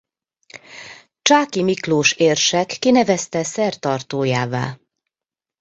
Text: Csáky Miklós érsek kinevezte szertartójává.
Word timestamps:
Csáky 1.21 1.63
Miklós 1.63 2.13
érsek 2.13 2.65
kinevezte 2.67 3.43
szertartójává. 3.43 4.77